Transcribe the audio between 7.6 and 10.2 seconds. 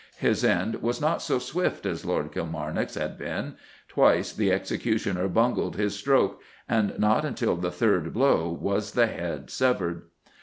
third blow was the head severed.